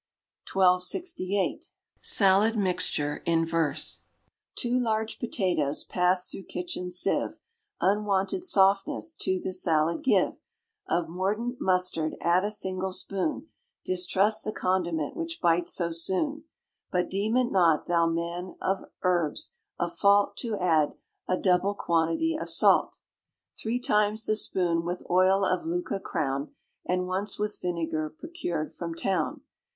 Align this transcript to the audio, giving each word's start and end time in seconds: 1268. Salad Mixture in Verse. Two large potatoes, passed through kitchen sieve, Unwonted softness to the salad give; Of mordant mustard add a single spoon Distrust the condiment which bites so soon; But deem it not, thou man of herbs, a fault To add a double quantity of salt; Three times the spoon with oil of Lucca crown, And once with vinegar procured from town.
1268. 0.51 1.69
Salad 2.01 2.57
Mixture 2.57 3.17
in 3.27 3.45
Verse. 3.45 3.99
Two 4.55 4.79
large 4.79 5.19
potatoes, 5.19 5.83
passed 5.83 6.31
through 6.31 6.41
kitchen 6.45 6.89
sieve, 6.89 7.37
Unwonted 7.79 8.43
softness 8.43 9.15
to 9.15 9.39
the 9.39 9.53
salad 9.53 10.01
give; 10.03 10.39
Of 10.87 11.07
mordant 11.07 11.57
mustard 11.61 12.15
add 12.19 12.43
a 12.43 12.49
single 12.49 12.91
spoon 12.91 13.49
Distrust 13.85 14.43
the 14.43 14.51
condiment 14.51 15.15
which 15.15 15.39
bites 15.39 15.75
so 15.75 15.91
soon; 15.91 16.45
But 16.91 17.07
deem 17.07 17.37
it 17.37 17.51
not, 17.51 17.85
thou 17.85 18.07
man 18.07 18.55
of 18.59 18.85
herbs, 19.03 19.53
a 19.79 19.87
fault 19.87 20.35
To 20.37 20.57
add 20.57 20.95
a 21.27 21.37
double 21.37 21.75
quantity 21.75 22.35
of 22.35 22.49
salt; 22.49 23.01
Three 23.55 23.79
times 23.79 24.25
the 24.25 24.35
spoon 24.35 24.83
with 24.83 25.05
oil 25.11 25.45
of 25.45 25.67
Lucca 25.67 25.99
crown, 25.99 26.55
And 26.87 27.05
once 27.05 27.37
with 27.37 27.61
vinegar 27.61 28.09
procured 28.17 28.73
from 28.73 28.95
town. 28.95 29.41